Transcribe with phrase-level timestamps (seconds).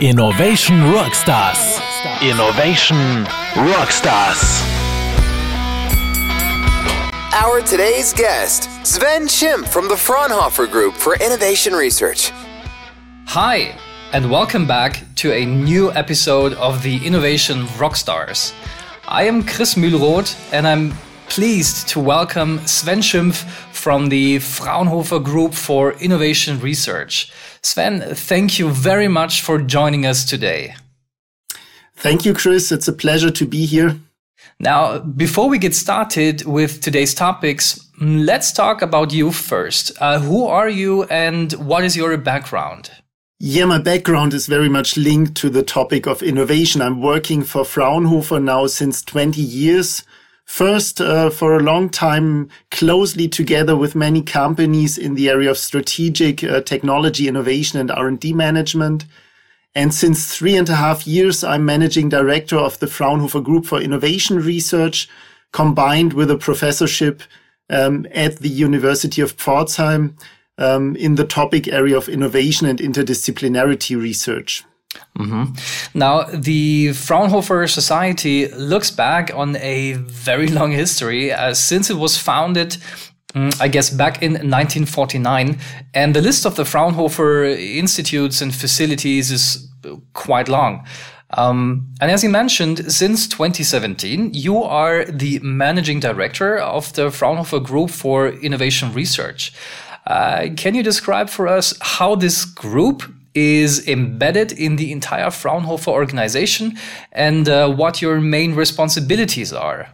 [0.00, 1.80] Innovation Rockstars.
[2.20, 4.42] Innovation Rockstars.
[7.32, 12.32] Our today's guest, Sven Schimpf from the Fraunhofer Group for Innovation Research.
[13.26, 13.78] Hi,
[14.12, 18.52] and welcome back to a new episode of the Innovation Rockstars.
[19.06, 20.92] I am Chris Mühlroth, and I'm
[21.28, 23.44] pleased to welcome Sven Schimpf
[23.84, 27.30] from the Fraunhofer Group for Innovation Research.
[27.60, 30.74] Sven, thank you very much for joining us today.
[31.94, 32.72] Thank you, Chris.
[32.72, 34.00] It's a pleasure to be here.
[34.58, 39.92] Now, before we get started with today's topics, let's talk about you first.
[40.00, 42.90] Uh, who are you and what is your background?
[43.38, 46.80] Yeah, my background is very much linked to the topic of innovation.
[46.80, 50.04] I'm working for Fraunhofer now since 20 years.
[50.44, 55.58] First, uh, for a long time, closely together with many companies in the area of
[55.58, 59.06] strategic uh, technology innovation and R&D management.
[59.74, 63.80] And since three and a half years, I'm managing director of the Fraunhofer Group for
[63.80, 65.08] Innovation Research,
[65.52, 67.22] combined with a professorship
[67.70, 70.14] um, at the University of Pforzheim
[70.58, 74.64] um, in the topic area of innovation and interdisciplinarity research.
[75.18, 75.98] Mm-hmm.
[75.98, 82.18] Now, the Fraunhofer Society looks back on a very long history uh, since it was
[82.18, 82.76] founded.
[83.34, 85.58] Mm, I guess back in 1949,
[85.92, 89.68] and the list of the Fraunhofer institutes and facilities is
[90.12, 90.86] quite long.
[91.36, 97.58] Um, and as you mentioned, since 2017, you are the managing director of the Fraunhofer
[97.58, 99.52] Group for Innovation Research.
[100.06, 103.02] Uh, can you describe for us how this group
[103.34, 106.78] is embedded in the entire Fraunhofer organization
[107.12, 109.88] and uh, what your main responsibilities are.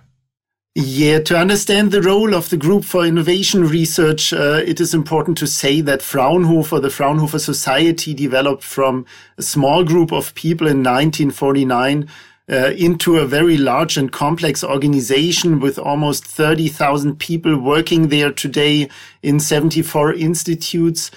[0.76, 5.36] Yeah, to understand the role of the Group for Innovation Research, uh, it is important
[5.38, 9.04] to say that Fraunhofer, the Fraunhofer Society, developed from
[9.36, 12.08] a small group of people in 1949
[12.50, 18.88] uh, into a very large and complex organization with almost 30,000 people working there today
[19.22, 21.10] in 74 institutes.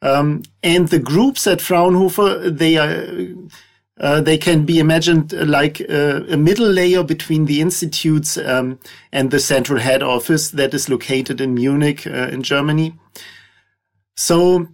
[0.00, 3.34] Um, and the groups at Fraunhofer, they are,
[4.00, 8.78] uh, they can be imagined like uh, a middle layer between the institutes um,
[9.12, 12.94] and the central head office that is located in Munich, uh, in Germany.
[14.16, 14.68] So,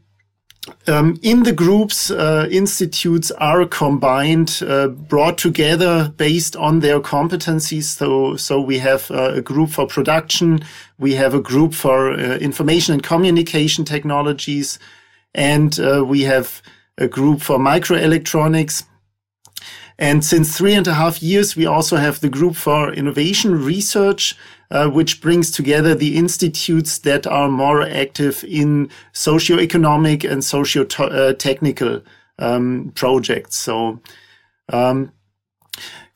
[0.87, 7.85] um, in the groups, uh, institutes are combined, uh, brought together based on their competencies.
[7.85, 10.65] So, so we have uh, a group for production,
[10.99, 14.79] we have a group for information and communication technologies,
[15.35, 16.63] and uh, we have
[16.99, 18.85] a group for microelectronics.
[19.99, 24.37] And since three and a half years, we also have the group for innovation research,
[24.71, 32.03] uh, which brings together the institutes that are more active in socio-economic and socio-technical
[32.39, 33.57] um, projects.
[33.57, 34.01] So,
[34.73, 35.13] um,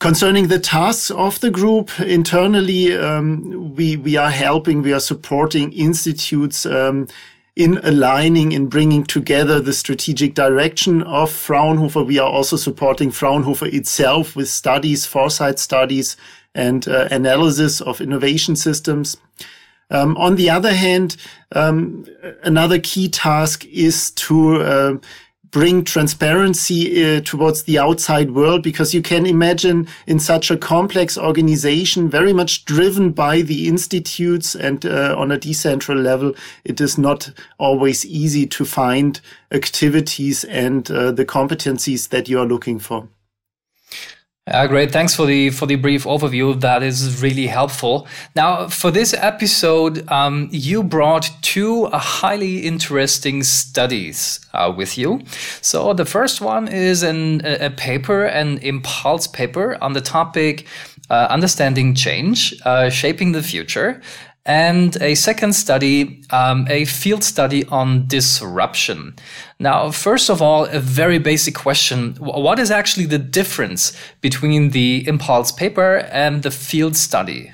[0.01, 5.73] Concerning the tasks of the group internally, um, we we are helping, we are supporting
[5.73, 7.09] institutes um,
[7.59, 12.05] in aligning in bringing together the strategic direction of Fraunhofer.
[12.05, 16.17] We are also supporting Fraunhofer itself with studies, foresight studies,
[16.55, 19.17] and uh, analysis of innovation systems.
[19.91, 21.17] Um, on the other hand,
[21.51, 22.07] um,
[22.45, 24.97] another key task is to uh,
[25.51, 31.17] bring transparency uh, towards the outside world because you can imagine in such a complex
[31.17, 36.99] organization very much driven by the institutes and uh, on a decentral level it is
[36.99, 39.21] not always easy to find
[39.53, 43.09] activities and uh, the competencies that you are looking for
[44.51, 44.91] uh, great.
[44.91, 46.61] Thanks for the for the brief overview.
[46.61, 48.07] That is really helpful.
[48.35, 55.23] Now, for this episode, um, you brought two uh, highly interesting studies uh, with you.
[55.61, 60.67] So the first one is an, a paper, an impulse paper on the topic
[61.11, 64.01] uh, understanding change, uh, shaping the future,
[64.49, 69.15] and a second study, um, a field study on disruption.
[69.61, 72.15] Now, first of all, a very basic question.
[72.15, 73.93] What is actually the difference
[74.23, 77.53] between the impulse paper and the field study?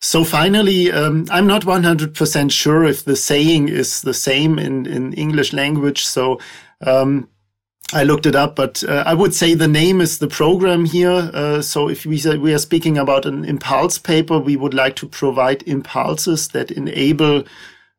[0.00, 5.12] So finally, um, I'm not 100% sure if the saying is the same in, in
[5.12, 6.04] English language.
[6.04, 6.40] So
[6.84, 7.28] um,
[7.92, 11.30] I looked it up, but uh, I would say the name is the program here.
[11.32, 14.96] Uh, so if we say we are speaking about an impulse paper, we would like
[14.96, 17.44] to provide impulses that enable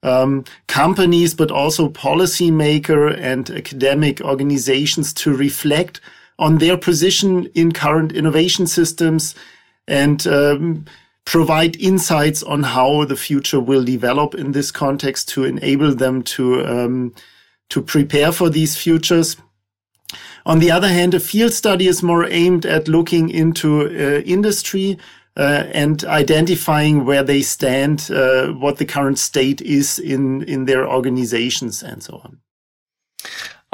[0.04, 6.01] um, companies, but also policymaker and academic organizations to reflect
[6.38, 9.36] on their position in current innovation systems
[9.88, 10.86] and um,
[11.24, 16.66] provide insights on how the future will develop in this context to enable them to
[16.66, 17.16] um,
[17.69, 19.36] to prepare for these futures.
[20.45, 24.98] On the other hand, a field study is more aimed at looking into uh, industry
[25.36, 30.88] uh, and identifying where they stand, uh, what the current state is in, in their
[30.88, 32.39] organizations and so on.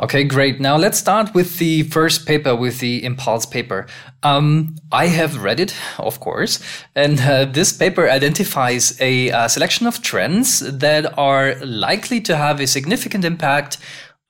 [0.01, 0.59] Okay, great.
[0.59, 3.85] Now let's start with the first paper, with the Impulse paper.
[4.23, 6.59] Um, I have read it, of course,
[6.95, 12.59] and uh, this paper identifies a, a selection of trends that are likely to have
[12.59, 13.77] a significant impact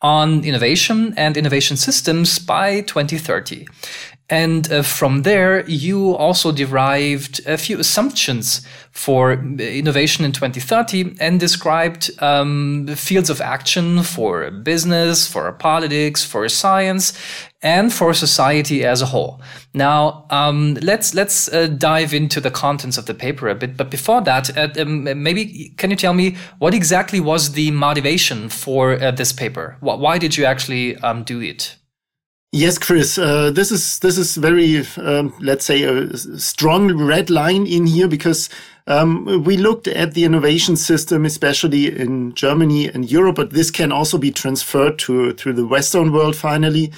[0.04, 3.66] on innovation and innovation systems by 2030.
[4.30, 11.40] And uh, from there, you also derived a few assumptions for innovation in 2030 and
[11.40, 17.14] described um, fields of action for business, for politics, for science,
[17.64, 19.42] and for society as a whole.
[19.74, 23.78] Now, um, let's let's uh, dive into the contents of the paper a bit.
[23.78, 28.50] But before that, uh, um, maybe can you tell me what exactly was the motivation
[28.50, 29.78] for uh, this paper?
[29.80, 31.78] Why did you actually um, do it?
[32.56, 37.66] Yes, Chris, uh, this is this is very um, let's say a strong red line
[37.66, 38.48] in here because
[38.86, 43.92] um, we looked at the innovation system, especially in Germany and Europe, but this can
[43.92, 46.92] also be transferred to to the Western world finally.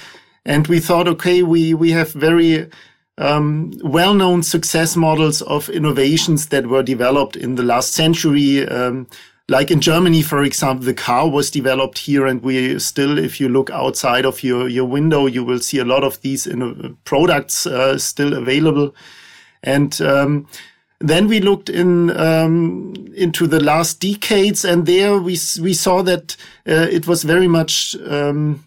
[0.46, 2.70] And we thought, okay, we we have very
[3.18, 8.68] um, well-known success models of innovations that were developed in the last century.
[8.68, 9.08] Um,
[9.48, 13.48] like in Germany, for example, the car was developed here, and we still, if you
[13.48, 16.48] look outside of your your window, you will see a lot of these
[17.04, 18.96] products uh, still available.
[19.64, 20.48] And um,
[21.00, 26.36] then we looked in um, into the last decades, and there we we saw that
[26.68, 28.66] uh, it was very much um,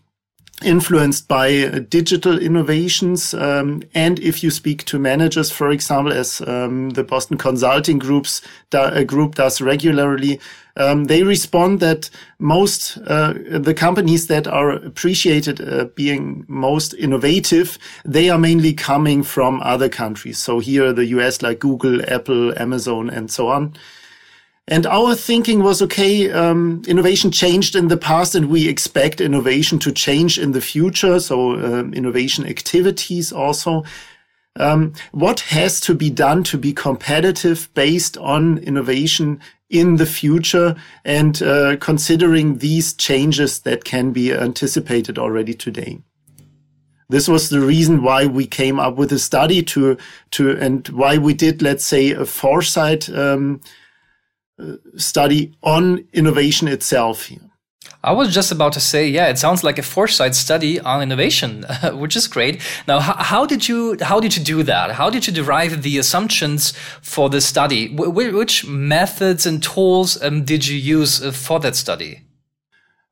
[0.65, 3.33] influenced by uh, digital innovations.
[3.35, 8.43] Um, and if you speak to managers, for example, as um, the Boston Consulting Groups
[8.71, 10.41] da, group does regularly,
[10.77, 12.09] um, they respond that
[12.39, 19.23] most uh, the companies that are appreciated uh, being most innovative, they are mainly coming
[19.23, 20.39] from other countries.
[20.39, 23.75] So here, the US, like Google, Apple, Amazon, and so on.
[24.71, 29.79] And our thinking was, okay, um, innovation changed in the past and we expect innovation
[29.79, 31.19] to change in the future.
[31.21, 33.85] So um, innovation activities also.
[34.57, 40.77] Um, what has to be done to be competitive based on innovation in the future
[41.05, 46.03] and uh, considering these changes that can be anticipated already today?
[47.09, 49.97] This was the reason why we came up with a study to,
[50.33, 53.63] to, and why we did, let's say, a foresight, um,
[54.97, 57.41] study on innovation itself here.
[58.03, 61.65] I was just about to say, yeah, it sounds like a foresight study on innovation,
[61.93, 62.63] which is great.
[62.87, 64.93] Now, how, how, did you how did you do that?
[64.93, 66.73] How did you derive the assumptions
[67.03, 67.89] for the study?
[67.89, 72.23] W which methods and tools um, did you use uh, for that study?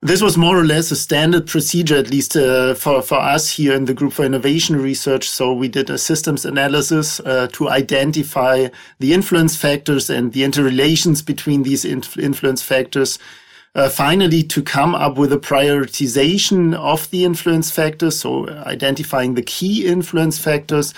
[0.07, 3.75] This was more or less a standard procedure, at least uh, for, for us here
[3.75, 5.29] in the Group for Innovation Research.
[5.29, 8.69] So we did a systems analysis uh, to identify
[9.01, 13.19] the influence factors and the interrelations between these inf influence factors.
[13.75, 19.43] Uh, finally, to come up with a prioritization of the influence factors, so identifying the
[19.43, 20.95] key influence factors.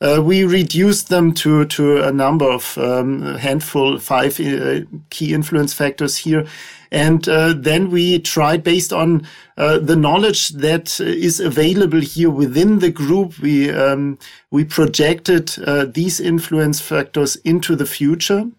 [0.00, 4.80] Uh, we reduced them to to a number of um, handful five uh,
[5.10, 6.46] key influence factors here
[6.90, 12.78] and uh, then we tried based on uh, the knowledge that is available here within
[12.78, 13.38] the group.
[13.38, 14.18] We, um,
[14.50, 18.50] we projected uh, these influence factors into the future.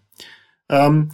[0.70, 1.10] Um,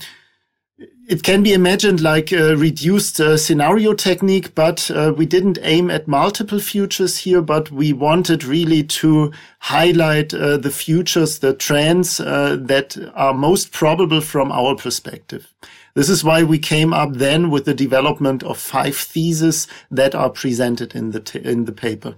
[1.06, 5.90] it can be imagined like a reduced uh, scenario technique, but uh, we didn't aim
[5.90, 12.20] at multiple futures here, but we wanted really to highlight uh, the futures, the trends
[12.20, 15.52] uh, that are most probable from our perspective.
[15.94, 20.30] This is why we came up then with the development of five theses that are
[20.30, 22.16] presented in the, in the paper.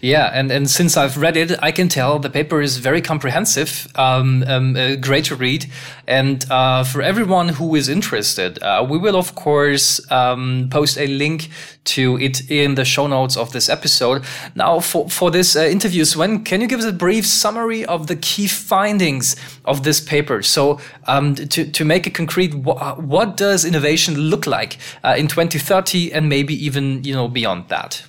[0.00, 3.86] Yeah, and, and since I've read it, I can tell the paper is very comprehensive,
[3.94, 5.70] um, um, uh, great to read.
[6.06, 11.06] And uh, for everyone who is interested, uh, we will, of course, um, post a
[11.06, 11.50] link
[11.84, 14.24] to it in the show notes of this episode.
[14.54, 18.06] Now, for, for this uh, interview, Sven, can you give us a brief summary of
[18.06, 20.42] the key findings of this paper?
[20.42, 25.28] So, um, to, to make it concrete, wh what does innovation look like uh, in
[25.28, 28.02] 2030 and maybe even you know beyond that?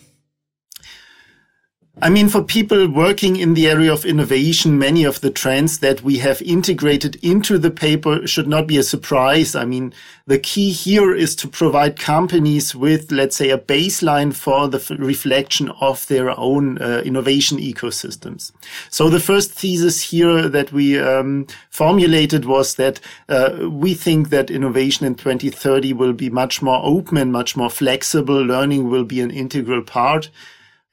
[2.01, 6.01] I mean, for people working in the area of innovation, many of the trends that
[6.01, 9.53] we have integrated into the paper should not be a surprise.
[9.53, 9.93] I mean,
[10.25, 15.69] the key here is to provide companies with, let's say, a baseline for the reflection
[15.81, 18.51] of their own uh, innovation ecosystems.
[18.89, 24.49] So the first thesis here that we um, formulated was that uh, we think that
[24.49, 28.43] innovation in 2030 will be much more open and much more flexible.
[28.43, 30.31] Learning will be an integral part.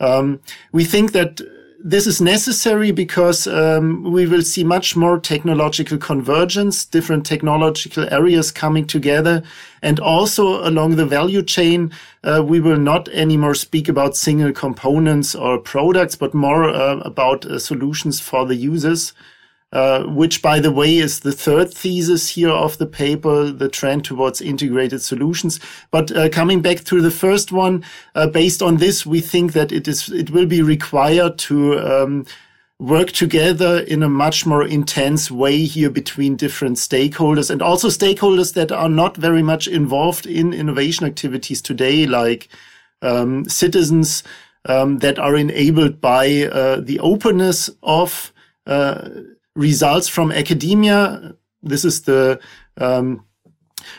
[0.00, 0.40] Um,
[0.72, 1.40] we think that
[1.82, 8.52] this is necessary because um, we will see much more technological convergence, different technological areas
[8.52, 9.42] coming together.
[9.80, 11.90] And also along the value chain,
[12.22, 17.46] uh, we will not anymore speak about single components or products, but more uh, about
[17.46, 19.14] uh, solutions for the users.
[19.72, 24.04] Uh, which, by the way, is the third thesis here of the paper, the trend
[24.04, 25.60] towards integrated solutions.
[25.92, 27.84] But uh, coming back to the first one,
[28.16, 32.26] uh, based on this, we think that it is it will be required to um,
[32.80, 38.54] work together in a much more intense way here between different stakeholders and also stakeholders
[38.54, 42.48] that are not very much involved in innovation activities today, like
[43.02, 44.24] um, citizens
[44.64, 48.32] um, that are enabled by uh, the openness of
[48.66, 49.10] uh,
[49.54, 51.34] results from academia.
[51.62, 52.40] This is the
[52.78, 53.24] um,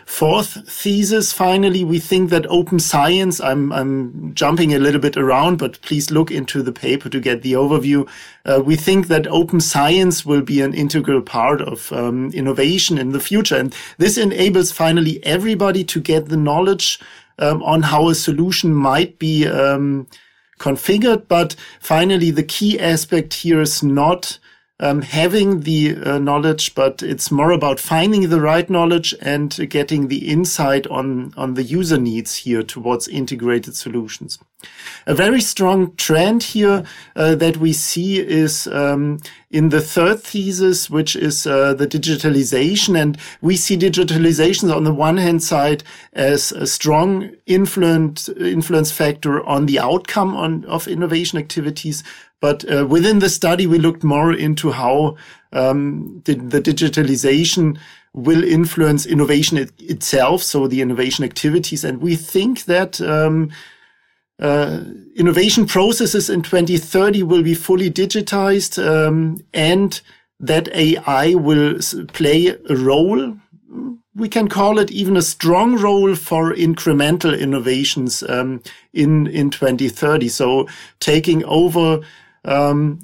[0.05, 1.31] fourth thesis.
[1.33, 6.11] Finally, we think that open science, I'm, I'm jumping a little bit around, but please
[6.11, 8.07] look into the paper to get the overview.
[8.45, 13.11] Uh, we think that open science will be an integral part of um, innovation in
[13.11, 13.57] the future.
[13.57, 16.99] And this enables finally everybody to get the knowledge
[17.39, 20.07] um, on how a solution might be um,
[20.59, 21.27] configured.
[21.27, 24.37] But finally, the key aspect here is not
[24.81, 30.07] um, having the uh, knowledge, but it's more about finding the right knowledge and getting
[30.07, 34.39] the insight on, on the user needs here towards integrated solutions.
[35.07, 36.83] A very strong trend here
[37.15, 39.19] uh, that we see is um,
[39.49, 42.99] in the third thesis, which is uh, the digitalization.
[42.99, 45.83] And we see digitalization on the one hand side
[46.13, 52.03] as a strong influence, influence factor on the outcome on, of innovation activities,
[52.41, 55.15] but uh, within the study, we looked more into how
[55.53, 57.77] um, the, the, digitalization
[58.13, 61.83] will influence innovation it, itself, so the innovation activities.
[61.83, 63.51] And we think that um,
[64.39, 64.79] uh,
[65.15, 70.01] innovation processes in 2030 will be fully digitized um, and
[70.39, 71.79] that AI will
[72.13, 73.37] play a role.
[74.15, 80.27] We can call it even a strong role for incremental innovations um, in in 2030.
[80.27, 80.67] So
[80.99, 82.01] taking over
[82.45, 82.99] um,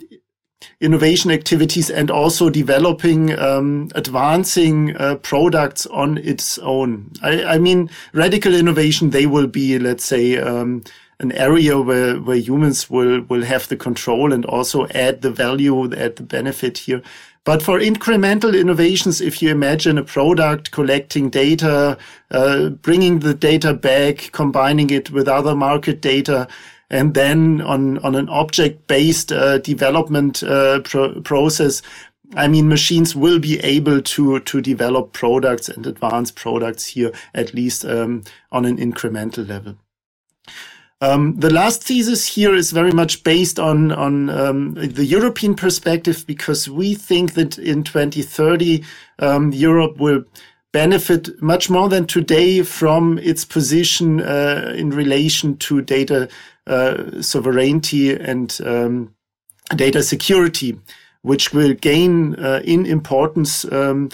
[0.81, 7.11] innovation activities and also developing, um, advancing uh, products on its own.
[7.21, 10.83] I, I, mean, radical innovation, they will be, let's say, um,
[11.19, 15.91] an area where, where humans will, will have the control and also add the value,
[15.95, 17.01] add the benefit here.
[17.43, 21.97] But for incremental innovations, if you imagine a product collecting data,
[22.29, 26.47] uh, bringing the data back, combining it with other market data,
[26.89, 31.81] and then on on an object based uh, development uh, pro process
[32.35, 37.53] I mean, machines will be able to to develop products and advanced products here, at
[37.53, 39.75] least um, on an incremental level.
[40.99, 46.25] Um, the last thesis here is very much based on on um, the European perspective
[46.27, 48.83] because we think that in 2030
[49.19, 50.23] um, Europe will
[50.73, 56.27] benefit much more than today from its position uh, in relation to data
[57.21, 59.15] sovereignty and um,
[59.75, 60.79] data security,
[61.21, 64.09] which will gain uh, in importance um,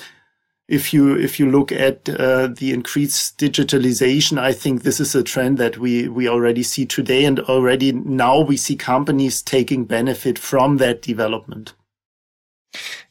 [0.68, 5.24] if you if you look at uh, the increased digitalization, I think this is a
[5.24, 10.40] trend that we we already see today, and already now we see companies taking benefit
[10.40, 11.74] from that development.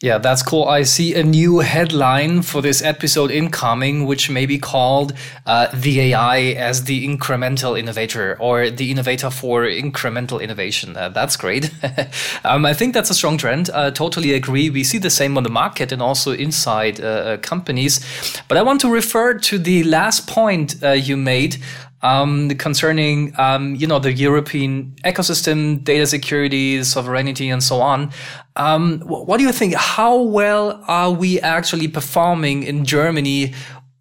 [0.03, 0.65] Yeah, that's cool.
[0.65, 5.13] I see a new headline for this episode incoming, which may be called
[5.47, 10.97] uh, The AI as the Incremental Innovator or the Innovator for Incremental Innovation.
[10.97, 11.71] Uh, that's great.
[12.45, 13.71] um, I think that's a strong trend.
[13.71, 14.71] Uh, totally agree.
[14.71, 18.01] We see the same on the market and also inside uh, uh, companies.
[18.49, 21.59] But I want to refer to the last point you made
[22.03, 28.11] um, concerning um, you know the European ecosystem, data security, sovereignty, and so on.
[28.57, 29.75] Um, what do you think?
[29.75, 33.55] How well are we actually performing in Germany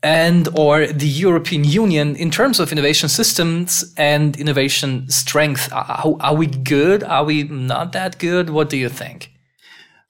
[0.03, 5.71] and or the European Union in terms of innovation systems and innovation strength?
[5.71, 7.03] Are, are we good?
[7.03, 8.49] Are we not that good?
[8.49, 9.30] What do you think?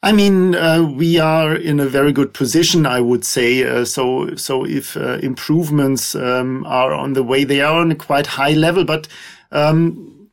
[0.04, 3.64] I mean, uh, we are in a very good position, I would say.
[3.64, 7.96] Uh, so, so if uh, improvements um, are on the way, they are on a
[7.96, 8.84] quite high level.
[8.84, 9.08] But
[9.52, 10.30] um,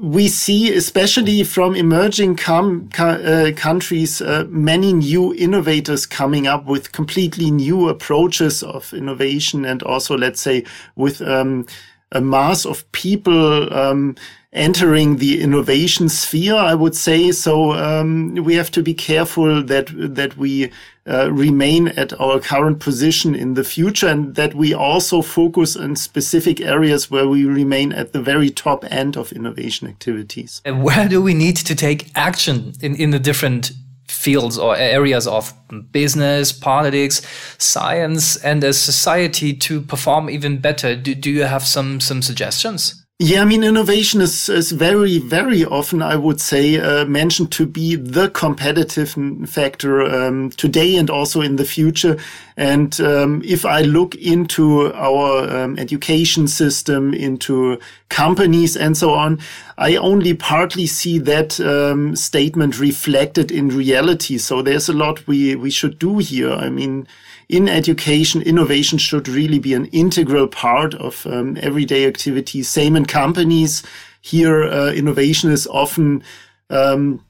[0.00, 6.92] we see, especially from emerging com- uh, countries, uh, many new innovators coming up with
[6.92, 10.64] completely new approaches of innovation, and also, let's say,
[10.96, 11.66] with um,
[12.12, 14.16] a mass of people um,
[14.52, 17.32] entering the innovation sphere, I would say.
[17.32, 20.70] So um, we have to be careful that that we
[21.06, 25.96] uh, remain at our current position in the future, and that we also focus on
[25.96, 30.60] specific areas where we remain at the very top end of innovation activities.
[30.64, 33.72] And where do we need to take action in in the different
[34.08, 35.52] fields or areas of
[35.92, 37.22] business, politics,
[37.58, 40.96] science, and as society to perform even better?
[40.96, 42.97] Do, do you have some some suggestions?
[43.20, 47.66] Yeah, I mean, innovation is, is very, very often, I would say, uh, mentioned to
[47.66, 52.16] be the competitive factor um, today and also in the future.
[52.56, 59.40] And um, if I look into our um, education system, into companies and so on,
[59.76, 64.38] I only partly see that um, statement reflected in reality.
[64.38, 66.52] So there's a lot we, we should do here.
[66.52, 67.08] I mean,
[67.48, 72.68] in education, innovation should really be an integral part of um, everyday activities.
[72.68, 73.82] Same in companies.
[74.20, 76.22] Here, uh, innovation is often
[76.68, 77.24] um,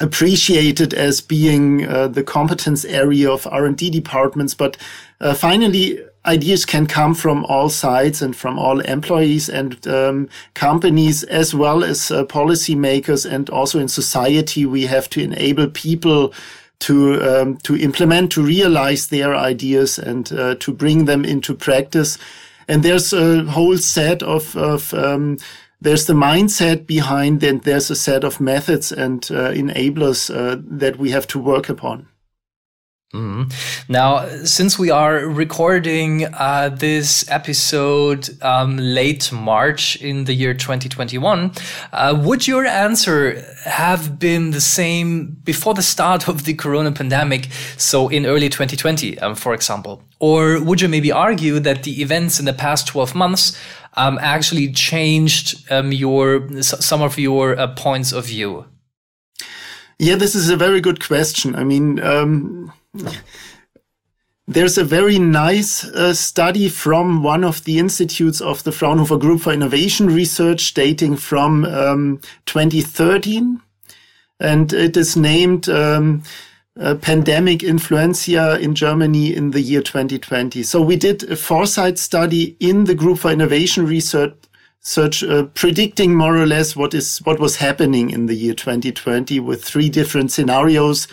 [0.00, 4.54] appreciated as being uh, the competence area of R&D departments.
[4.54, 4.76] But
[5.20, 11.22] uh, finally, ideas can come from all sides and from all employees and um, companies
[11.24, 16.34] as well as uh, policymakers and also in society we have to enable people
[16.80, 22.18] to um, to implement, to realize their ideas, and uh, to bring them into practice.
[22.68, 25.38] And there's a whole set of of um,
[25.80, 30.98] there's the mindset behind, and there's a set of methods and uh, enablers uh, that
[30.98, 32.08] we have to work upon.
[33.14, 33.52] Mm.
[33.88, 41.52] Now, since we are recording uh, this episode um, late March in the year 2021,
[41.92, 47.48] uh, would your answer have been the same before the start of the corona pandemic,
[47.76, 50.02] so in early 2020, um, for example?
[50.18, 53.56] Or would you maybe argue that the events in the past 12 months
[53.94, 58.66] um, actually changed um, your some of your uh, points of view?
[59.98, 61.54] Yeah, this is a very good question.
[61.54, 62.72] I mean, um,
[64.48, 69.42] there's a very nice uh, study from one of the institutes of the Fraunhofer Group
[69.42, 73.60] for Innovation Research dating from um, 2013.
[74.38, 76.22] And it is named um,
[76.78, 80.62] uh, Pandemic Influenza in Germany in the year 2020.
[80.62, 84.34] So we did a foresight study in the Group for Innovation Research
[84.86, 89.40] search uh, predicting more or less what is what was happening in the year 2020
[89.40, 91.08] with three different scenarios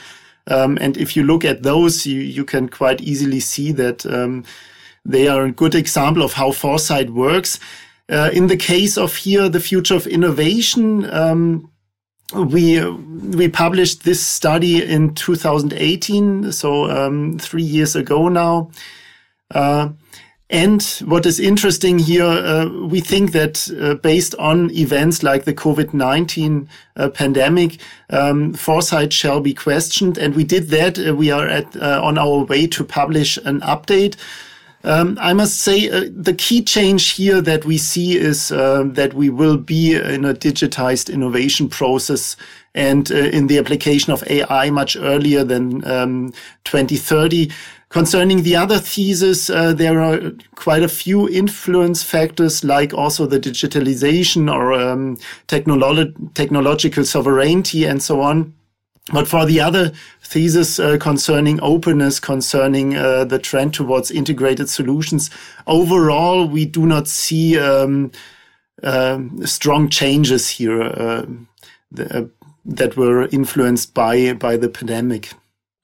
[0.48, 4.44] um, and if you look at those, you, you can quite easily see that um,
[5.06, 7.60] they are a good example of how foresight works.
[8.10, 11.70] Uh, in the case of here, the future of innovation, um,
[12.34, 18.72] we we published this study in 2018, so um, three years ago now.
[19.52, 19.90] Uh,
[20.50, 25.54] and what is interesting here, uh, we think that uh, based on events like the
[25.54, 27.80] COVID-19 uh, pandemic,
[28.10, 30.18] um, foresight shall be questioned.
[30.18, 31.00] And we did that.
[31.00, 34.16] Uh, we are at, uh, on our way to publish an update.
[34.84, 39.30] Um, I must say uh, the key change here that we see is that we
[39.30, 42.36] will be in a digitized innovation process
[42.76, 46.34] and in the application of AI much earlier than um,
[46.66, 47.50] 2030.
[47.94, 53.40] Concerning the other thesis, uh, there are quite a few influence factors, like also the
[53.40, 55.16] digitalization or um,
[55.48, 58.52] technolo technological sovereignty and so on.
[59.12, 59.92] But for the other
[60.24, 65.30] thesis uh, concerning openness, concerning uh, the trend towards integrated solutions,
[65.68, 68.12] overall, we do not see um,
[68.82, 71.26] um strong changes here uh,
[72.00, 72.24] uh,
[72.66, 75.34] that were influenced by by the pandemic.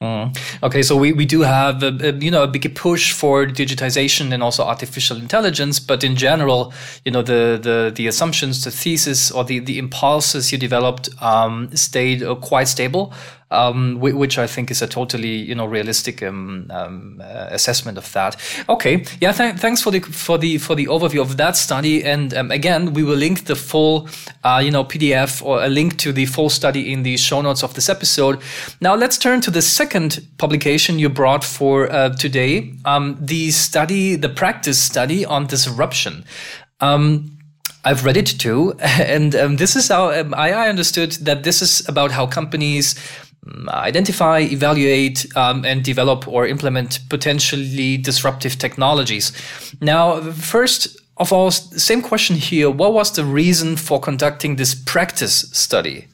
[0.02, 0.34] Mm.
[0.64, 4.32] Okay, so we, we do have a, a, you know a big push for digitization
[4.32, 9.30] and also artificial intelligence, but in general, you know the the, the assumptions, the thesis,
[9.30, 13.14] or the, the impulses you developed um, stayed uh, quite stable
[13.52, 18.12] um, which I think is a totally you know realistic um, um, uh, assessment of
[18.14, 18.36] that.
[18.70, 22.04] Okay, yeah, th- thanks for the for the for the overview of that study.
[22.04, 24.08] And um, again, we will link the full
[24.44, 27.64] uh, you know PDF or a link to the full study in the show notes
[27.64, 28.42] of this episode.
[28.82, 32.74] Now let's turn to the second publication you brought for uh, today.
[32.86, 36.26] Um, the study, the practice study on disruption.
[36.82, 37.36] Um,
[37.86, 41.62] I've read it too, and um, this is how um, I, I, understood that this
[41.62, 42.96] is about how companies
[43.70, 49.32] identify, evaluate, um, and develop or implement potentially disruptive technologies.
[49.82, 52.70] Now, first of all, same question here.
[52.70, 56.08] What was the reason for conducting this practice study?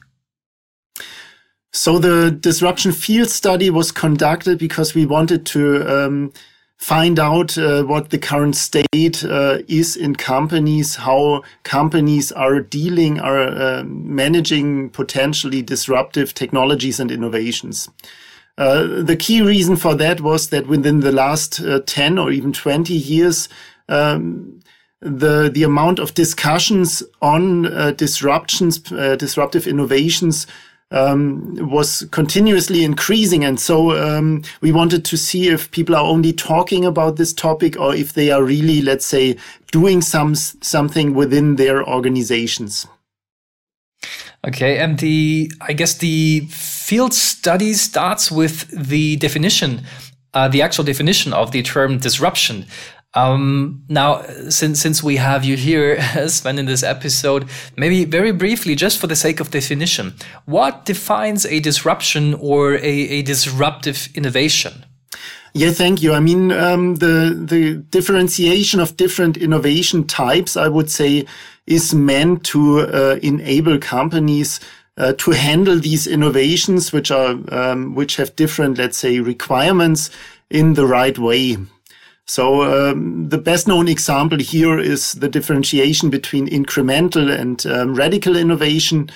[1.72, 6.32] So the disruption field study was conducted because we wanted to um,
[6.78, 13.18] find out uh, what the current state uh, is in companies, how companies are dealing,
[13.18, 17.88] are uh, managing potentially disruptive technologies and innovations.
[18.58, 22.52] Uh, the key reason for that was that within the last uh, 10 or even
[22.52, 23.48] 20 years,
[23.88, 24.60] um,
[25.00, 30.46] the the amount of discussions on uh, disruptions, disruptive innovations
[30.90, 33.44] um, was continuously increasing.
[33.44, 37.78] And so um, we wanted to see if people are only talking about this topic
[37.78, 39.36] or if they are really, let's say,
[39.72, 42.86] doing some something within their organizations.
[44.46, 49.82] Okay, and the I guess the field study starts with the definition,
[50.34, 52.66] uh, the actual definition of the term disruption.
[53.16, 58.76] Um, now, since since we have you here, Sven, in this episode, maybe very briefly,
[58.76, 60.12] just for the sake of definition,
[60.44, 64.84] what defines a disruption or a, a disruptive innovation?
[65.54, 66.12] Yeah, thank you.
[66.12, 71.24] I mean, um, the the differentiation of different innovation types, I would say,
[71.66, 74.60] is meant to uh, enable companies
[74.98, 80.10] uh, to handle these innovations, which are um, which have different, let's say, requirements
[80.50, 81.56] in the right way.
[82.26, 88.36] So um, the best known example here is the differentiation between incremental and um, radical
[88.36, 89.10] innovation,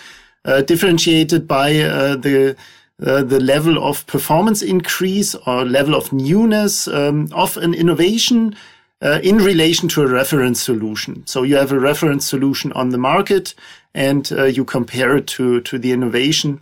[0.44, 2.56] uh, differentiated by uh, the
[3.04, 8.54] uh, the level of performance increase or level of newness um, of an innovation
[9.00, 11.26] uh, in relation to a reference solution.
[11.26, 13.54] So you have a reference solution on the market
[13.94, 16.60] and uh, you compare it to to the innovation.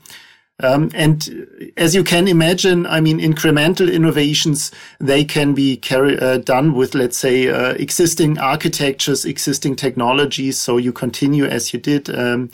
[0.60, 6.38] Um, and as you can imagine, I mean, incremental innovations, they can be carry, uh,
[6.38, 10.58] done with, let's say, uh, existing architectures, existing technologies.
[10.58, 12.10] So you continue as you did.
[12.10, 12.50] Um,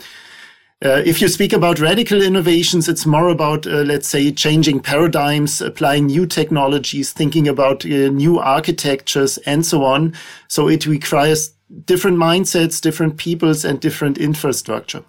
[0.83, 5.59] uh, if you speak about radical innovations, it's more about, uh, let's say, changing paradigms,
[5.61, 10.13] applying new technologies, thinking about uh, new architectures, and so on.
[10.47, 11.53] So it requires
[11.85, 15.03] different mindsets, different peoples, and different infrastructure.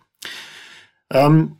[1.11, 1.59] Um,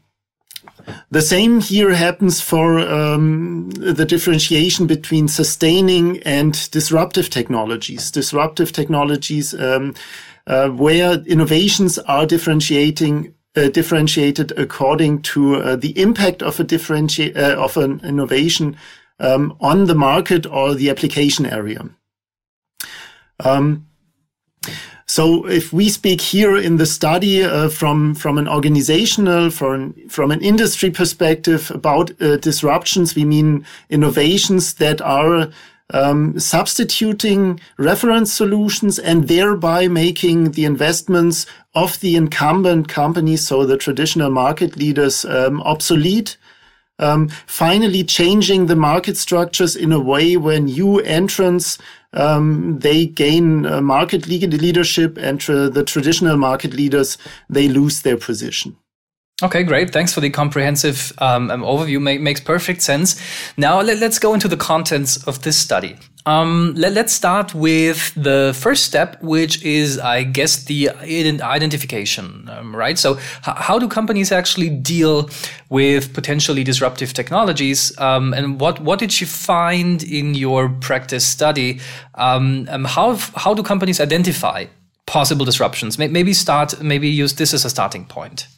[1.11, 8.11] the same here happens for um, the differentiation between sustaining and disruptive technologies.
[8.11, 9.95] Disruptive technologies, um,
[10.47, 17.37] uh, where innovations are differentiating uh, differentiated according to uh, the impact of a differentiate
[17.37, 18.77] uh, of an innovation
[19.19, 21.89] um, on the market or the application area.
[23.41, 23.87] Um,
[25.17, 30.31] so if we speak here in the study uh, from from an organizational, from from
[30.31, 35.49] an industry perspective about uh, disruptions, we mean innovations that are
[35.95, 43.79] um, substituting reference solutions and thereby making the investments of the incumbent companies, so the
[43.79, 46.37] traditional market leaders, um, obsolete.
[46.99, 51.79] Um, finally, changing the market structures in a way where new entrants
[52.13, 57.19] um, they gain uh, market leadership, and the traditional market leaders
[57.51, 58.77] they lose their position.
[59.43, 59.93] Okay, great.
[59.93, 62.01] Thanks for the comprehensive um, um overview.
[62.01, 63.21] Make, makes perfect sense.
[63.59, 65.97] Now let, us go into the contents of this study.
[66.27, 72.75] Um, let, us start with the first step, which is, I guess, the identification, um,
[72.75, 72.99] right?
[72.99, 75.31] So, how do companies actually deal
[75.69, 77.97] with potentially disruptive technologies?
[77.99, 81.79] Um, and what what did you find in your practice study?
[82.17, 84.65] Um, um, how how do companies identify
[85.07, 85.97] possible disruptions?
[85.97, 86.83] Maybe start.
[86.83, 88.49] Maybe use this as a starting point.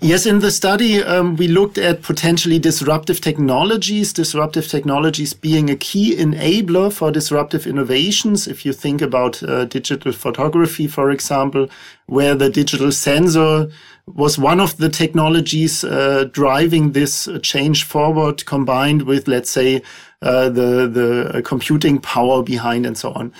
[0.00, 5.76] Yes, in the study, um, we looked at potentially disruptive technologies, disruptive technologies being a
[5.76, 8.46] key enabler for disruptive innovations.
[8.46, 11.68] If you think about uh, digital photography, for example,
[12.06, 13.70] where the digital sensor
[14.06, 19.82] was one of the technologies uh, driving this change forward, combined with, let's say,
[20.22, 23.32] uh, the the computing power behind and so on.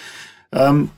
[0.53, 0.91] Um,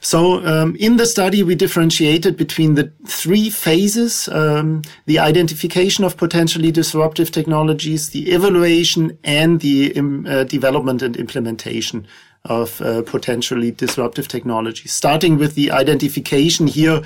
[0.00, 6.16] so um, in the study, we differentiated between the three phases, um, the identification of
[6.16, 12.06] potentially disruptive technologies, the evaluation, and the um, uh, development and implementation
[12.44, 14.92] of uh, potentially disruptive technologies.
[14.92, 17.02] Starting with the identification here,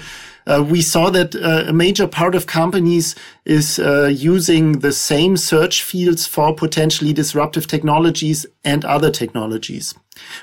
[0.46, 5.36] uh, we saw that uh, a major part of companies is uh, using the same
[5.36, 9.94] search fields for potentially disruptive technologies and other technologies,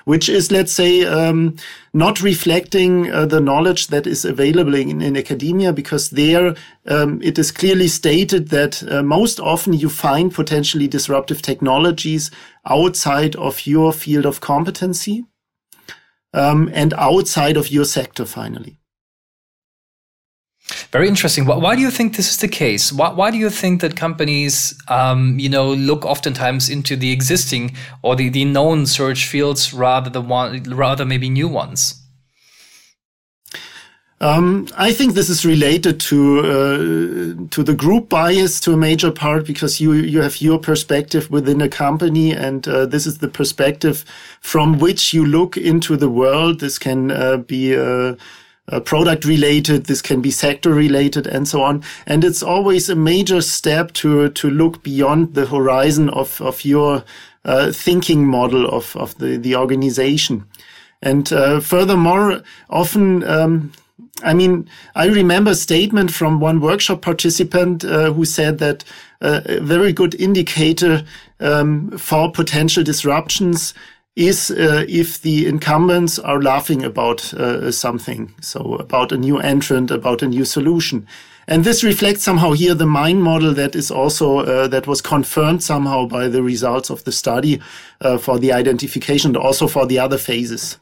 [0.06, 1.56] which is, let's say, um,
[1.94, 6.56] not reflecting uh, the knowledge that is available in, in academia, because there
[6.88, 12.32] um, it is clearly stated that uh, most often you find potentially disruptive technologies
[12.66, 15.26] outside of your field of competency
[16.34, 18.80] um, and outside of your sector, finally.
[20.92, 21.46] Very interesting.
[21.46, 22.92] Why do you think this is the case?
[22.92, 27.76] Why, why do you think that companies, um, you know, look oftentimes into the existing
[28.02, 32.02] or the, the known search fields rather than one, rather maybe new ones?
[34.20, 39.12] Um, I think this is related to uh, to the group bias to a major
[39.12, 43.28] part because you you have your perspective within a company, and uh, this is the
[43.28, 44.04] perspective
[44.42, 46.60] from which you look into the world.
[46.60, 47.76] This can uh, be
[48.72, 51.84] uh, uh, product related, this can be sector related, and so on.
[52.06, 57.04] And it's always a major step to to look beyond the horizon of of your
[57.46, 60.44] uh, thinking model of of the the organization.
[61.02, 61.30] And
[61.64, 63.24] furthermore, often.
[63.24, 63.72] Um,
[64.24, 68.84] I mean, I remember a statement from one workshop participant uh, who said that
[69.22, 71.04] uh, a very good indicator
[71.40, 73.76] um, for potential disruptions
[74.18, 79.92] is uh, if the incumbents are laughing about uh, something, so about a new entrant,
[79.92, 81.08] about a new solution.
[81.48, 85.64] And this reflects somehow here the mind model that is also uh, that was confirmed
[85.64, 87.62] somehow by the results of the study
[88.02, 90.80] uh, for the identification and also for the other phases.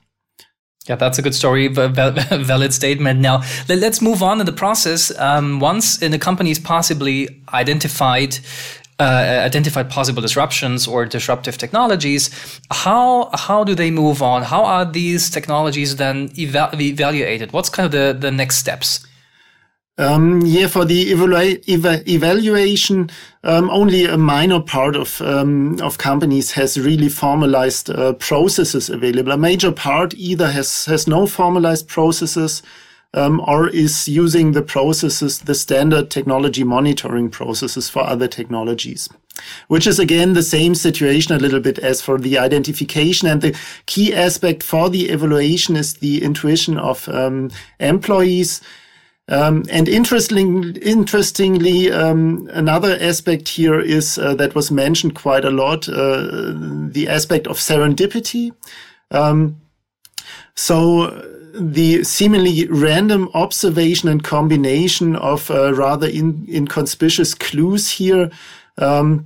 [0.87, 3.19] Yeah, that's a good story, valid statement.
[3.19, 5.11] Now, let's move on in the process.
[5.19, 8.37] Um, once in the is possibly identified
[8.99, 12.29] uh, identified possible disruptions or disruptive technologies,
[12.71, 14.43] how how do they move on?
[14.43, 17.51] How are these technologies then eva evaluated?
[17.51, 19.05] What's kind of the, the next steps?
[19.97, 23.09] Um, yeah, for the evalu eva evaluation,
[23.43, 29.31] um, only a minor part of um, of companies has really formalized uh, processes available.
[29.31, 32.61] A major part either has has no formalized processes,
[33.15, 39.09] um, or is using the processes, the standard technology monitoring processes for other technologies.
[39.67, 43.27] Which is again the same situation a little bit as for the identification.
[43.27, 48.61] And the key aspect for the evaluation is the intuition of um, employees
[49.27, 55.49] um, and interesting, interestingly, um, another aspect here is uh, that was mentioned quite a
[55.49, 56.53] lot: uh,
[56.91, 58.53] the aspect of serendipity.
[59.09, 59.59] Um,
[60.53, 68.29] so the seemingly random observation and combination of uh, rather in, inconspicuous clues here
[68.77, 69.25] um,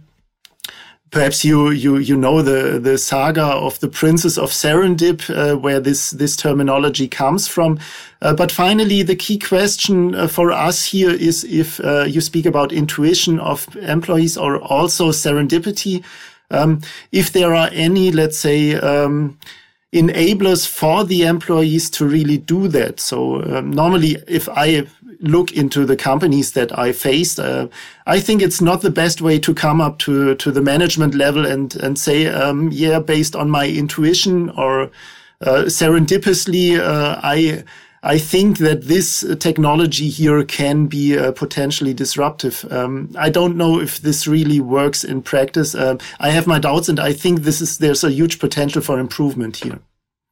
[1.11, 5.79] perhaps you you you know the the saga of the Princess of Serendip, uh, where
[5.79, 7.79] this this terminology comes from.
[8.21, 12.45] Uh, but finally, the key question uh, for us here is if uh, you speak
[12.45, 16.03] about intuition of employees or also serendipity,
[16.51, 18.75] um, if there are any, let's say.
[18.75, 19.37] Um,
[19.91, 22.99] enablers for the employees to really do that.
[22.99, 24.85] So um, normally, if I
[25.19, 27.67] look into the companies that I faced, uh,
[28.05, 31.45] I think it's not the best way to come up to to the management level
[31.45, 34.91] and and say, um, yeah, based on my intuition or
[35.41, 37.63] uh, serendipitously, uh, I.
[38.03, 42.65] I think that this technology here can be uh, potentially disruptive.
[42.71, 45.75] Um, I don't know if this really works in practice.
[45.75, 48.99] Um, I have my doubts, and I think this is there's a huge potential for
[48.99, 49.79] improvement here.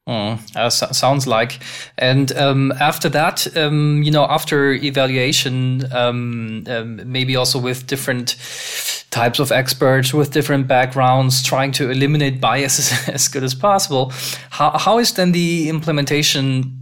[0.08, 1.60] Mm, uh, so sounds like.
[1.98, 8.36] And um, after that, um, you know, after evaluation, um, um, maybe also with different
[9.10, 14.12] types of experts with different backgrounds, trying to eliminate biases as good as possible.
[14.50, 16.77] How, how is then the implementation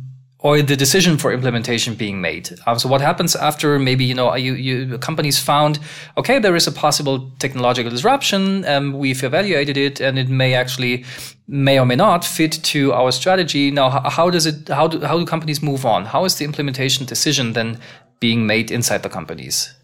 [0.46, 2.46] or the decision for implementation being made.
[2.66, 5.80] Um, so what happens after maybe you know you, you companies found
[6.16, 11.04] okay there is a possible technological disruption um, we've evaluated it and it may actually
[11.48, 13.72] may or may not fit to our strategy.
[13.72, 16.06] Now how, how does it how do how do companies move on?
[16.14, 17.80] How is the implementation decision then
[18.20, 19.74] being made inside the companies?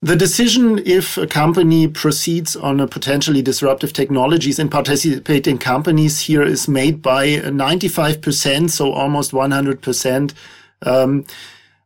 [0.00, 6.42] The decision if a company proceeds on a potentially disruptive technologies and participating companies here
[6.42, 10.34] is made by 95%, so almost 100%.
[10.82, 11.24] Um,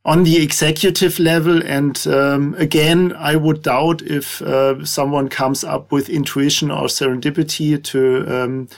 [0.04, 1.62] on the executive level.
[1.62, 7.82] And um, again, I would doubt if uh, someone comes up with intuition or serendipity
[7.82, 8.68] to um,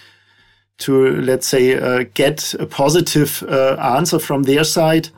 [0.76, 5.08] to let's say uh, get a positive uh, answer from their side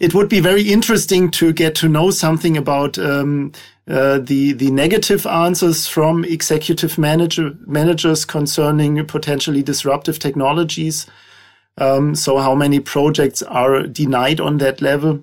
[0.00, 3.52] it would be very interesting to get to know something about um,
[3.88, 11.06] uh, the the negative answers from executive manager managers concerning potentially disruptive technologies.
[11.78, 15.22] Um, so how many projects are denied on that level?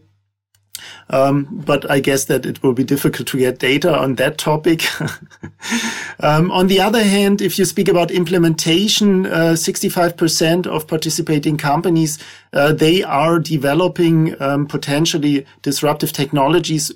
[1.09, 4.83] Um, but I guess that it will be difficult to get data on that topic.
[6.19, 12.17] um, on the other hand, if you speak about implementation, uh, 65% of participating companies,
[12.53, 16.91] uh, they are developing um, potentially disruptive technologies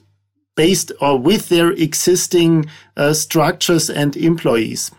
[0.55, 2.65] based or with their existing
[2.97, 4.91] uh, structures and employees.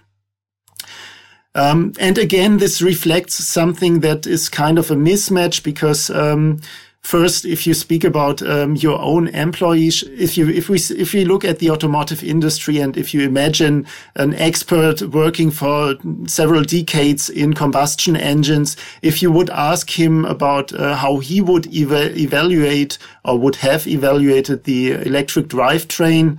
[1.55, 6.61] Um, and again, this reflects something that is kind of a mismatch because um,
[7.03, 11.25] First, if you speak about um, your own employees, if you if we if we
[11.25, 15.95] look at the automotive industry and if you imagine an expert working for
[16.27, 21.67] several decades in combustion engines, if you would ask him about uh, how he would
[21.67, 26.39] eva evaluate or would have evaluated the electric drivetrain,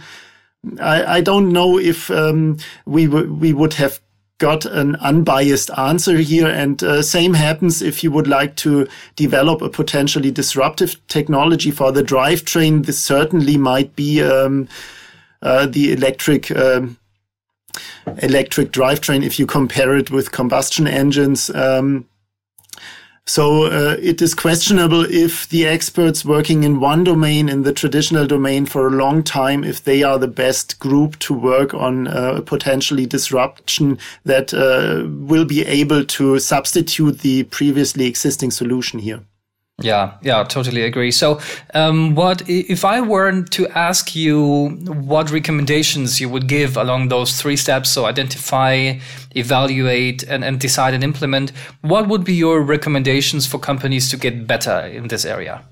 [0.79, 4.01] I, I don't know if um, we we would have
[4.39, 6.47] got an unbiased answer here.
[6.47, 11.91] And uh, same happens if you would like to develop a potentially disruptive technology for
[11.91, 12.85] the drivetrain.
[12.85, 14.67] This certainly might be um,
[15.43, 16.51] uh, the electric.
[16.51, 16.97] Um,
[18.23, 22.07] electric drivetrain if you compare it with combustion engines um,
[23.29, 28.25] so uh, it is questionable if the experts working in one domain, in the traditional
[28.25, 32.41] domain for a long time, if they are the best group to work on uh,
[32.41, 39.19] potentially disruption that uh, will be able to substitute the previously existing solution here.
[39.81, 41.11] Yeah, yeah, totally agree.
[41.11, 41.39] So,
[41.73, 47.39] um, what if I were to ask you what recommendations you would give along those
[47.41, 47.89] three steps?
[47.89, 48.99] So, identify,
[49.35, 51.51] evaluate, and, and decide and implement.
[51.81, 55.63] What would be your recommendations for companies to get better in this area?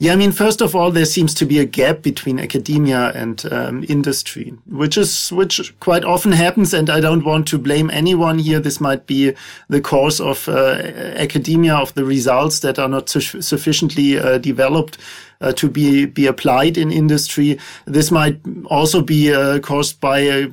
[0.00, 3.44] Yeah, I mean, first of all, there seems to be a gap between academia and
[3.52, 6.72] um, industry, which is which quite often happens.
[6.72, 8.60] And I don't want to blame anyone here.
[8.60, 9.34] This might be
[9.68, 10.80] the cause of uh,
[11.16, 14.98] academia of the results that are not su sufficiently uh, developed.
[15.40, 17.58] Uh, to be be applied in industry.
[17.86, 20.48] This might also be uh, caused by uh,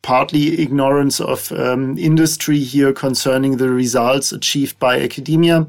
[0.00, 5.66] partly ignorance of um, industry here concerning the results achieved by academia.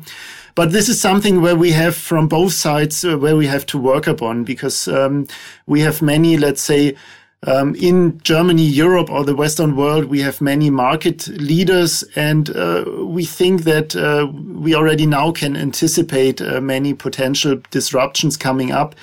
[0.55, 3.77] But this is something where we have from both sides uh, where we have to
[3.77, 5.27] work upon because um,
[5.67, 6.95] we have many, let's say,
[7.45, 12.85] um, in Germany, Europe, or the Western world, we have many market leaders, and uh,
[13.01, 18.95] we think that uh, we already now can anticipate uh, many potential disruptions coming up.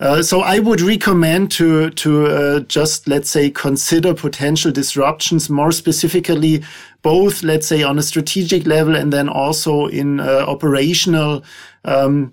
[0.00, 5.72] Uh, so I would recommend to to uh, just let's say consider potential disruptions more
[5.72, 6.64] specifically,
[7.02, 11.44] both let's say on a strategic level and then also in uh, operational.
[11.84, 12.32] Um,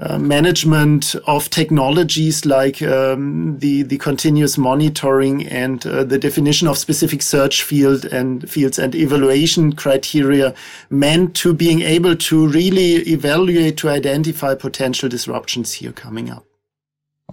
[0.00, 6.78] uh, management of technologies like um, the the continuous monitoring and uh, the definition of
[6.78, 10.54] specific search field and fields and evaluation criteria
[10.88, 16.47] meant to being able to really evaluate to identify potential disruptions here coming up.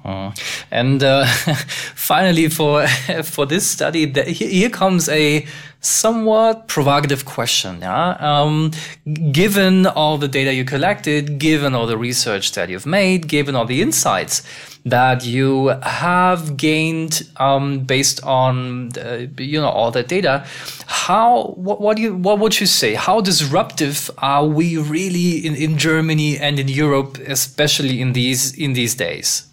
[0.06, 0.32] Uh,
[0.70, 1.26] and uh,
[1.96, 2.88] finally, for
[3.24, 5.46] for this study, the, here comes a
[5.82, 7.80] somewhat provocative question.
[7.82, 8.72] Yeah, um,
[9.32, 13.66] given all the data you collected, given all the research that you've made, given all
[13.66, 14.44] the insights
[14.86, 18.92] that you have gained um, based on
[19.40, 20.46] you know all that data,
[20.86, 22.94] how what, what do you what would you say?
[22.94, 28.74] How disruptive are we really in, in Germany and in Europe, especially in these in
[28.74, 29.48] these days?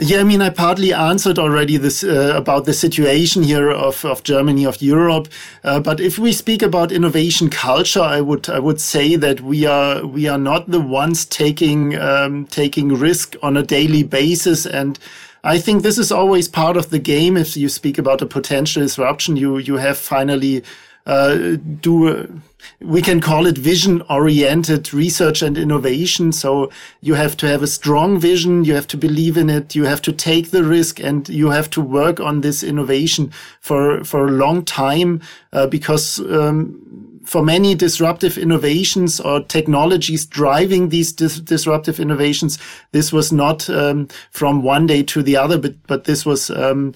[0.00, 4.24] Yeah, I mean, I partly answered already this uh, about the situation here of, of
[4.24, 5.28] Germany, of Europe.
[5.62, 9.66] Uh, but if we speak about innovation culture, I would I would say that we
[9.66, 14.98] are we are not the ones taking um, taking risk on a daily basis, and
[15.44, 17.36] I think this is always part of the game.
[17.36, 20.64] If you speak about a potential disruption, you you have finally
[21.06, 22.42] uh, do
[22.80, 26.32] we can call it vision oriented research and innovation.
[26.32, 28.64] So you have to have a strong vision.
[28.64, 29.74] You have to believe in it.
[29.74, 34.02] You have to take the risk and you have to work on this innovation for,
[34.04, 35.20] for a long time,
[35.52, 36.80] uh, because, um,
[37.24, 42.58] for many disruptive innovations or technologies driving these dis disruptive innovations,
[42.92, 46.92] this was not um, from one day to the other, but but this was um,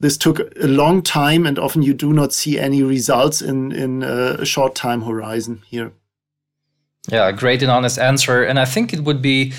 [0.00, 4.02] this took a long time and often you do not see any results in, in
[4.02, 5.92] a short time horizon here.
[7.08, 8.42] Yeah, great and honest answer.
[8.42, 9.52] And I think it would be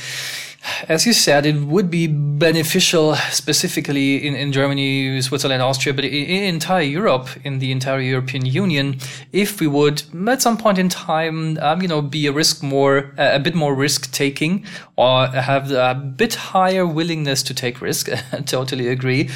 [0.88, 6.13] as you said, it would be beneficial specifically in, in Germany, Switzerland, Austria, but in,
[6.13, 8.97] in entire Europe, in the entire European Union,
[9.32, 13.13] if we would at some point in time, um, you know, be a risk more,
[13.17, 14.65] uh, a bit more risk taking
[14.97, 18.10] or have a bit higher willingness to take risk.
[18.10, 19.30] I totally agree.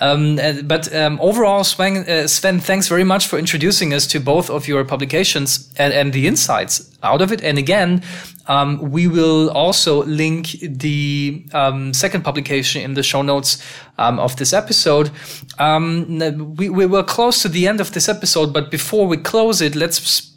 [0.00, 4.50] Um, but um, overall, Sven, uh, Sven, thanks very much for introducing us to both
[4.50, 7.42] of your publications and, and the insights out of it.
[7.42, 8.02] And again,
[8.46, 13.62] um, we will also link the um, second publication in the show notes
[13.98, 15.10] um, of this episode.
[15.58, 19.60] Um, we, we were close to the end of this episode, but before we close
[19.60, 20.32] it, let's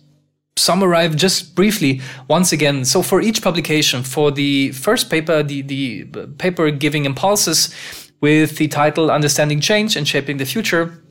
[0.57, 2.85] summarize just briefly once again.
[2.85, 7.73] So for each publication, for the first paper, the, the paper giving impulses
[8.21, 11.01] with the title Understanding Change and Shaping the Future,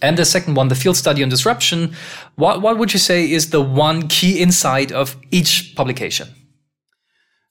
[0.00, 1.94] and the second one, the field study on disruption,
[2.36, 6.28] what, what would you say is the one key insight of each publication?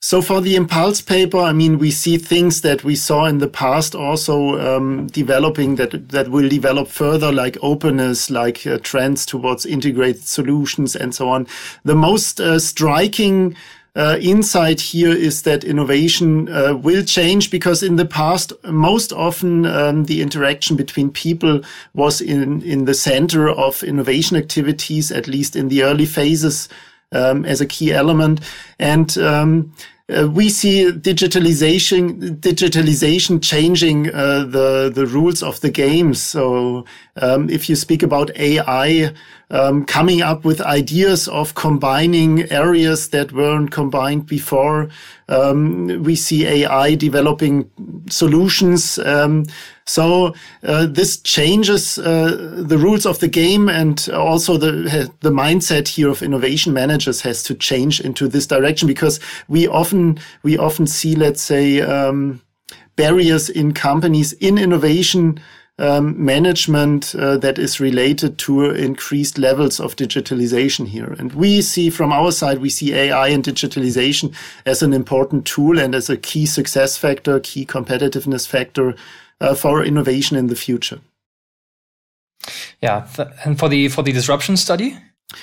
[0.08, 3.47] So for the impulse paper, I mean, we see things that we saw in the
[3.49, 9.66] past also um, developing that that will develop further, like openness, like uh, trends towards
[9.66, 11.45] integrated solutions, and so on.
[11.84, 13.58] The most uh, striking
[13.97, 19.66] uh, insight here is that innovation uh, will change because in the past, most often
[19.66, 21.60] um, the interaction between people
[21.93, 26.70] was in, in the center of innovation activities, at least in the early phases
[27.12, 28.39] um, as a key element.
[28.80, 29.74] And um,
[30.10, 36.14] uh, we see digitalization digitalization changing uh, the the rules of the game.
[36.14, 36.86] So
[37.18, 39.14] um, if you speak about AI,
[39.50, 44.89] um, coming up with ideas of combining areas that weren't combined before,
[45.30, 47.70] um, we see AI developing
[48.10, 49.00] solutions.
[49.00, 49.45] Um,
[49.86, 55.88] so uh, this changes uh, the rules of the game, and also the the mindset
[55.88, 60.88] here of innovation managers has to change into this direction because we often we often
[60.88, 62.41] see, let's say, um,
[62.98, 65.39] barriers in companies in innovation.
[65.80, 71.15] Um, management uh, that is related to increased levels of digitalization here.
[71.19, 74.34] And we see from our side, we see AI and digitalization
[74.65, 78.95] as an important tool and as a key success factor, key competitiveness factor
[79.39, 80.99] uh, for innovation in the future.
[82.82, 83.07] Yeah,
[83.45, 84.97] and for the for the disruption study.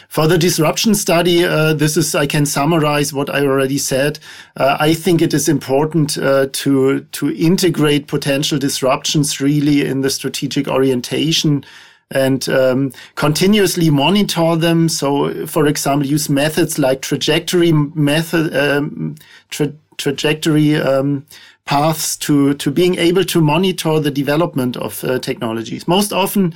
[0.08, 4.18] For the disruption study, uh, this is I can summarize what I already said.
[4.56, 10.10] Uh, I think it is important uh, to to integrate potential disruptions really in the
[10.10, 11.64] strategic orientation
[12.10, 14.88] and um, continuously monitor them.
[14.88, 19.16] So, for example, use methods like trajectory method um,
[19.50, 21.26] tra trajectory um,
[21.66, 25.88] paths to, to being able to monitor the development of uh, technologies.
[25.88, 26.54] Most often,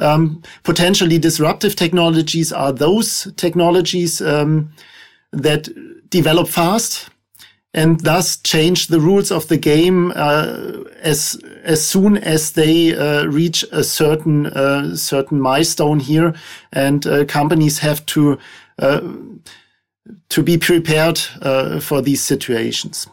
[0.00, 4.70] um, potentially disruptive technologies are those technologies um,
[5.32, 5.68] that
[6.10, 7.10] develop fast
[7.72, 13.24] and thus change the rules of the game uh, as as soon as they uh,
[13.26, 16.34] reach a certain uh, certain milestone here,
[16.72, 18.38] and uh, companies have to
[18.78, 19.00] uh,
[20.30, 23.06] to be prepared uh, for these situations.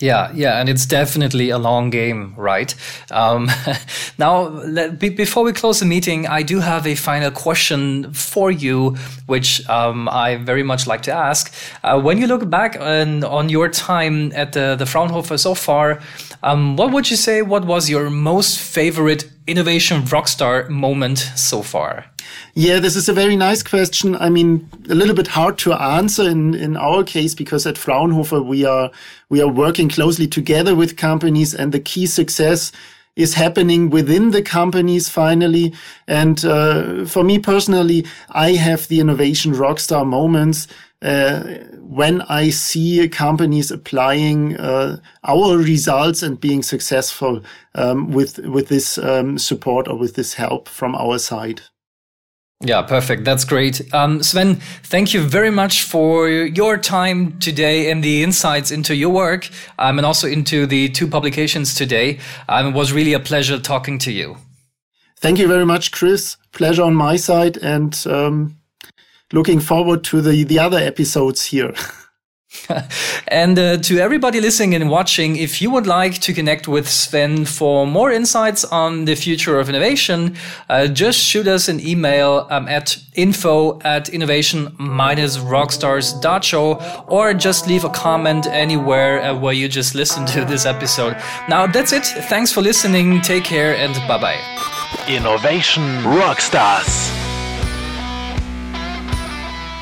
[0.00, 2.72] Yeah, yeah, and it's definitely a long game, right?
[3.10, 3.50] Um,
[4.18, 8.52] now, let, be, before we close the meeting, I do have a final question for
[8.52, 8.90] you,
[9.26, 11.52] which um, I very much like to ask.
[11.82, 16.00] Uh, when you look back on, on your time at the, the Fraunhofer so far,
[16.44, 17.42] um, what would you say?
[17.42, 22.04] What was your most favorite innovation rockstar moment so far?
[22.54, 24.14] Yeah, this is a very nice question.
[24.16, 28.42] I mean, a little bit hard to answer in, in our case because at Fraunhofer
[28.42, 28.90] we are
[29.30, 32.72] we are working closely together with companies and the key success
[33.16, 35.74] is happening within the companies finally.
[36.06, 40.68] And uh, for me personally, I have the innovation rockstar moments
[41.00, 47.42] when I see companies applying uh, our results and being successful
[47.74, 51.62] um, with with this um, support or with this help from our side.
[52.60, 53.24] Yeah, perfect.
[53.24, 53.94] That's great.
[53.94, 59.10] Um, Sven, thank you very much for your time today and the insights into your
[59.10, 62.18] work um, and also into the two publications today.
[62.48, 64.38] Um, it was really a pleasure talking to you.
[65.18, 66.36] Thank you very much, Chris.
[66.50, 68.57] Pleasure on my side and um,
[69.32, 71.74] looking forward to the, the other episodes here.
[73.28, 77.44] and uh, to everybody listening and watching, if you would like to connect with Sven
[77.44, 80.34] for more insights on the future of innovation,
[80.70, 87.90] uh, just shoot us an email um, at info at innovation-rockstars.show or just leave a
[87.90, 91.18] comment anywhere uh, where you just listened to this episode.
[91.48, 92.06] Now, that's it.
[92.06, 93.20] Thanks for listening.
[93.20, 94.40] Take care and bye bye.
[95.06, 97.17] Innovation Rockstars.